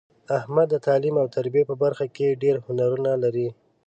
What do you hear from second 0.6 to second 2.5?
د تعلیم او تربیې په برخه کې